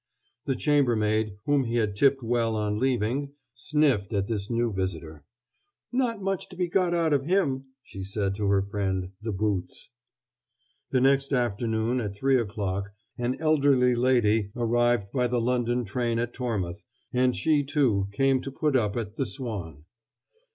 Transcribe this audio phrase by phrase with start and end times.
[0.45, 5.25] The chambermaid, whom he had tipped well on leaving, sniffed at this new visitor.
[5.91, 9.91] "Not much to be got out of him," she said to her friend, the boots.
[10.89, 16.33] The next afternoon at three o'clock an elderly lady arrived by the London train at
[16.33, 16.83] Tormouth,
[17.13, 19.85] and she, too, came to put up at the Swan.